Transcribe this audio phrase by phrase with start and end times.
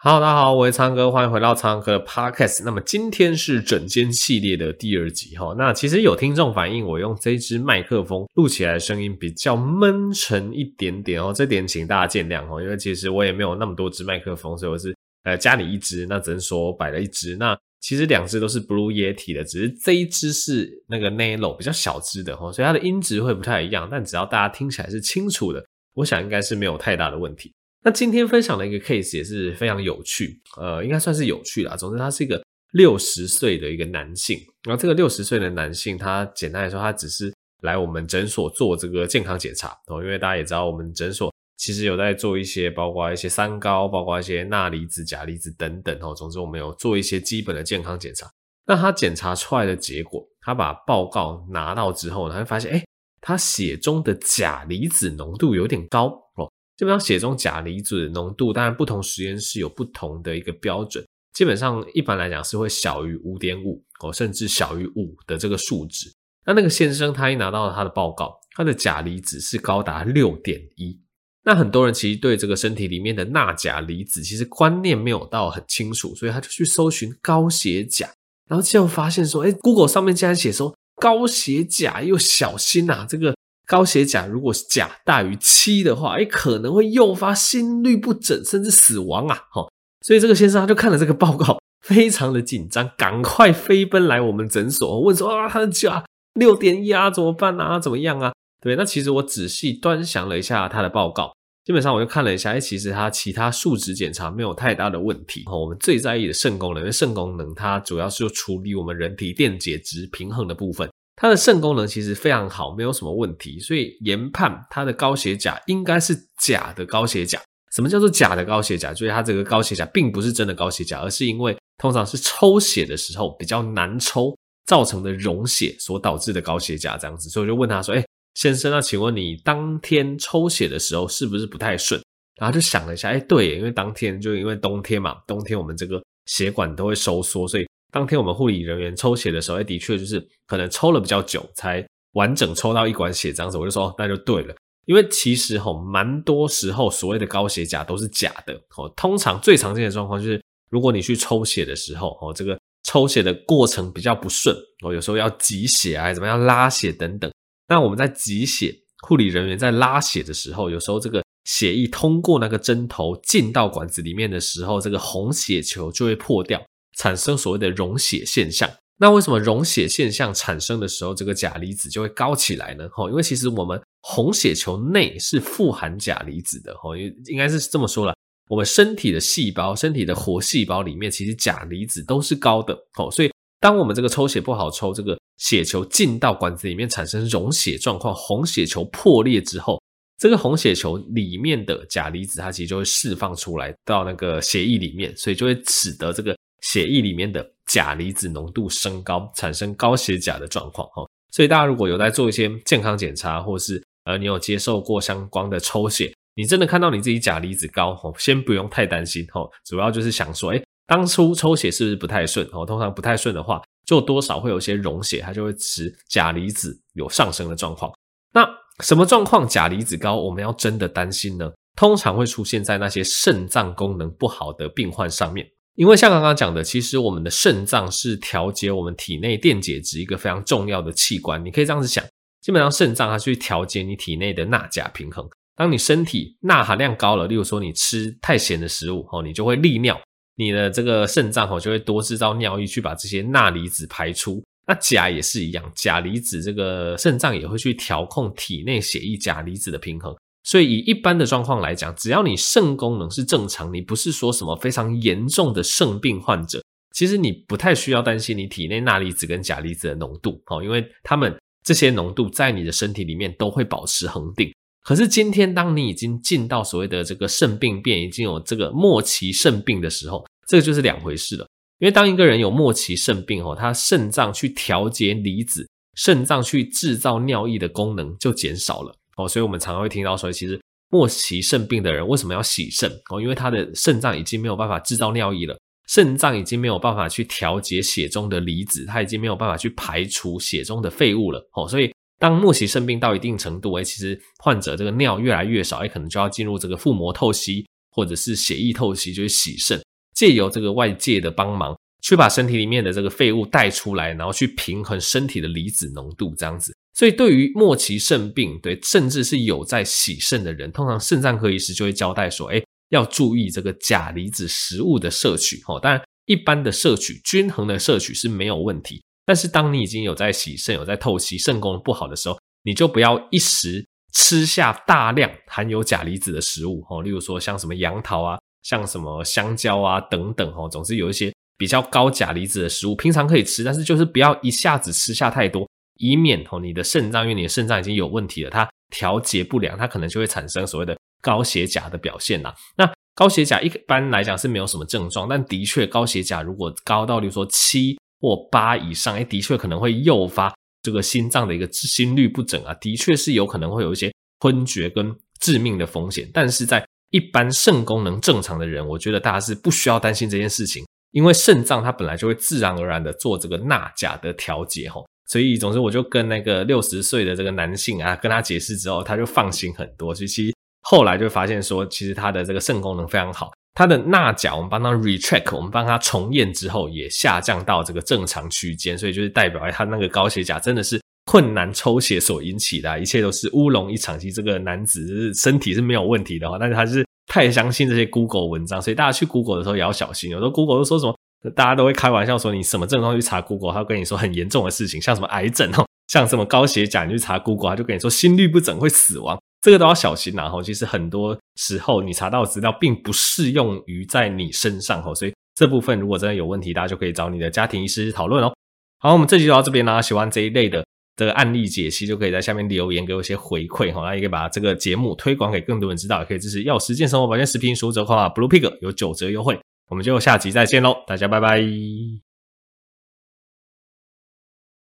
[0.00, 2.62] 好大家好，我是苍哥，欢迎回到苍哥的 Podcast。
[2.64, 5.52] 那么今天是整间系列的第二集哈。
[5.58, 12.62] 那其实有听众反映，我用这支麦克风录起来声音比较闷沉一点点哦，这点请大家见谅哦。
[12.62, 17.34] 因为其实我也没有那么多支麦克风，所以我是呃家里一支，那只能说摆了一支。
[17.34, 23.88] 那其实两支都是 Blue Yeti 的，只是这一支是那个 Nano 比较小支的哈，所以它的音质会不太一样。
[23.90, 27.52] 但只要大家听起来是清楚的，我想应该是没有太大的问题。
[27.84, 31.76] 那今天分享的一个 case 也是非常有趣，呃，应该算是有趣啦。
[31.76, 32.42] 总之，他是一个
[32.72, 34.38] 六十岁的一个男性。
[34.64, 37.32] 然后，这个六十岁的男性，他简单来说，他只是
[37.62, 40.02] 来我们诊所做这个健康检查哦。
[40.02, 46.12] 因为大家也知道，我们诊所其实有在做一些，包括一些三高，包括一些钠离子、钾离子等等哦。
[46.14, 48.28] 总之，我们有做一些基本的健康检查。
[48.66, 52.84] 那他检查出来的结果，他把报告拿到之后，他会发现，哎，
[53.20, 56.50] 他血中的钾离子浓度有点高哦。
[56.78, 61.04] 基本上血中钾离子的浓度，当然不同实验室有不同的一个标准。
[61.34, 66.08] 基本上一般来讲是会小于五点五哦，甚至小于五的这个数值。
[66.46, 70.96] 那那个先生他一拿到了他的报告，他的钾离子是高达六点一。
[71.42, 78.08] 那很多人其实对这个身体里面的钠钾离子其实观念没有到很清楚，所以他就去搜寻高血钾，
[78.48, 83.34] 然后结果发现说，哎，Google 上面竟然写说高血钾又小心啊，这个。
[83.68, 89.38] 高血钾如果是钾大于七的话，诶，可能会诱发心律不整，甚至死亡啊！
[89.52, 89.68] 齁，
[90.00, 96.02] 所以这个先生他就看了这个报告，非常的紧张，赶快飞奔来我们诊所，问说啊，他的钾
[96.32, 97.78] 六点一啊，怎么办啊？
[97.78, 98.32] 怎么样啊？
[98.62, 101.30] 对，那其实我仔细端详了一下他的报告，
[101.66, 105.42] 基本上我就看了一下，诶，其实他其他数值检查没有太大的问题。
[105.44, 110.88] 哦，我们最在意的肾功能，因为肾功能它主要是处理我们人体电解质平衡的部分。
[111.20, 117.42] 它的肾功能其实非常好，没有什么问题，所以研判它的高血钾应该是假的高血钾。
[117.74, 118.94] 什么叫做假的高血钾？
[118.94, 124.32] 就是它这个高血钾并不是真的高血钾，而是因为通常是抽血的时候比较难抽
[124.66, 127.28] 造成的溶血所导致的高血钾这样子。
[127.28, 132.00] 所以我就问他说：“哎，先生，那请问你当天抽血的时候是不是不太顺？”
[132.40, 137.66] 然后就想了一下，哎，对，因为当天就因为冬天嘛，冬天我们这个血管都会收缩，所以。
[137.90, 143.56] 当天我们护理人员抽血的时候，哎，的确就是可能抽了比较久，才完整抽到一管血这样子。
[143.56, 144.54] 我就说，那就对了，
[144.86, 148.54] 因为其实吼，蛮多时候所谓的高血钾都是假的。
[148.76, 157.30] 哦，通常最常见的状况就是，如果你去抽血的时候，哦，这个抽血的过程比较不顺，哦，有时候要挤血啊，怎么样拉血等等。
[157.68, 158.74] 那我们在挤血，
[159.06, 166.62] 护理人员在拉血的时候，有时候这个血液通过那个针头进到管子里面的时候，这个红血球就会破掉。
[166.98, 172.88] 产生所谓的溶血现象，那为什么溶血现象产生的时候，这个钾离子就会高起来呢？
[172.92, 178.12] 吼，因为其实我们红血球内是富含钾离子的，吼，应应该是这么说啦，
[178.50, 183.30] 我们身体的细胞、身体的活细胞里面，其实钾离子都是高的，吼，所以
[183.60, 189.80] 当我们这个抽血不好抽，这个血球进到管子里面产生溶血状况，红血球破裂之后，
[190.18, 196.36] 这个红血球里面的钾离子它其实就会释放出来到那个血液里面，所以就会使得这个。
[196.60, 201.06] 血液里面的钾离子浓度升高，产生高血钾的状况哈。
[201.30, 209.48] 所以大家如果有在做一些健康检查，或是呃你有接受过相关的抽血，你真的看到你自己钾离子高哈，先不用太担心哈。
[209.64, 212.64] 主要就是想说，诶，当初抽血是不是不太顺哦？
[212.64, 217.92] 通常不太顺的话，就多少会有些溶血，它就会使钾离子有上升的状况。
[218.32, 218.48] 那
[218.80, 221.52] 什么状况钾离子高，我们要真的担心呢？
[221.76, 225.46] 通常会出现在那些肾脏功能不好的病患上面。
[225.78, 231.42] 因为像刚刚讲的，其实我们的肾脏是调节我们体内电解质一个非常重要的器官。
[231.44, 232.04] 你可以这样子想，
[232.40, 235.24] 基本上肾脏它去调节你体内的钠钾平衡。
[235.54, 239.96] 当你身体钠含量高了，例如说你吃太咸的食物，你就会利尿，
[240.34, 244.42] 你的这个肾脏就会多制造尿液去把这些钠离子排出。
[244.66, 250.12] 那钾也是一样，钾离子这个肾脏也会去调控体内血液钾离子的平衡。
[250.48, 256.64] 所以，以一般的状况来讲，只要你肾功能是正常，你不是说什么非常严重的肾病患者，
[256.94, 264.50] 其实你不太需要担心你体内钠离子跟钾离子的浓度，哦，因为他们这些浓度在你的身体里面都会保持恒定。
[264.82, 271.46] 可是今天，当你已经进到所谓的这个肾病变，已经有这个末期肾病的时候，这个就是两回事了。
[271.78, 278.94] 因为当一个人有末期肾病，哦，他肾脏去调节离子，肾脏去制造尿液的功能就减少了。
[279.18, 280.58] 哦，所以我们常常会听到说，其实
[280.90, 282.90] 末期肾病的人为什么要洗肾？
[283.10, 291.46] 哦，因为他的肾脏已经没有办法制造尿液了，肾脏已经没有办法去调节血中的离子，它已经没有办法去排除血中的废物了。
[291.54, 299.80] 哦，所以当末期肾病到一定程度，哎，其实患者这个尿越来越少，哎，可能就要进入这个腹膜透析或者是血液透析，就是洗肾。
[300.14, 306.74] 借由这个外界的帮忙，去把身体里面的这个废物带出来，然后去平衡身体的离子浓度，这样子。
[306.98, 315.62] 所以对于末期肾病，对，甚至是有在洗肾的人，通常肾脏科医师就会交代说，哎，要注意这个钾离子食物的摄取。
[315.68, 319.00] 哦，当然一般的摄取，均衡的摄取是没有问题。
[319.24, 326.84] 但是当你已经有在洗肾、有在透析，肾功能不好的时候，你就不要一时吃下大量含有钾离子的食物。
[326.90, 328.36] 哦，例如说像什么杨桃啊。
[328.64, 335.66] 像什么香蕉啊等等哦，总之有一些比较高钾离子的食物，平常可以吃，但是就是不要一下子吃下太多，
[335.98, 342.52] 以免哦你的肾脏，因为你的肾脏已经有问题了，它调节不良，它可能就会产生所谓的高血钾的表现呐。
[342.76, 370.14] 那高血钾一般来讲是没有什么症状，但的确高血钾如果高到，比如说七或八以上，哎，的确可能会诱发这个心脏的一个心律不整啊，的确是有可能会有一些昏厥跟致命的风险，但是在一般肾功能正常的人，我觉得大家是不需要担心这件事情，因为肾脏它本来就会自然而然的做这个钠钾的调节吼，所以总之我就跟那个六十岁的这个男性啊，跟他解释之后，他就放心很多。
[370.14, 384.18] 所以其实后来就发现说，其实他的这个肾功能非常好，他的钠钾我们帮他 recheck，我们帮他重验之后也下降到这个正常区间，所以就是代表他那个高血钾真的是困难抽血所引起的，一切都是乌龙一场。
[384.18, 390.30] 其实这个男子身体是没有问题的，但是他是太相信这些 Google 文章，所以大家去 Google 的时候也要小心。
[390.30, 391.14] 有时候 Google 都说什么，
[391.54, 400.48] 大家都会开玩笑说你什么症状去查 Google，他会跟你说很严重的事情，像什么癌症哦，像什么高血钾，你去查 Google，他就跟你说心律不整会死亡，这个都要小心呐。
[400.48, 408.52] 吼，其实很多时候你查到的资料并不适用于在你身上吼，所以这部分如果真的有问题，大家就可以找你的家庭医师讨论哦。
[408.98, 410.02] 好，我们这集就到这边啦。
[410.02, 410.84] 喜欢这一类的。
[411.16, 419.58] 这个案例解析就可以在下面留言给我一些回馈哈，那也可以把这个节目推广给更多人知道，也可以支持药师健生活保健食品输折扣码 Blue Pig 有九折优惠，
[419.88, 422.27] 我们就下集再见喽，大家拜拜。